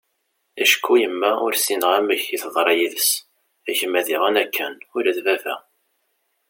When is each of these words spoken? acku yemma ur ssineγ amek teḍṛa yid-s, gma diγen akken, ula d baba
acku 0.63 0.93
yemma 1.01 1.31
ur 1.45 1.53
ssineγ 1.55 1.93
amek 1.99 2.21
teḍṛa 2.41 2.73
yid-s, 2.79 3.09
gma 3.77 4.01
diγen 4.07 4.35
akken, 4.43 4.73
ula 4.97 5.11
d 5.17 5.19
baba 5.25 5.55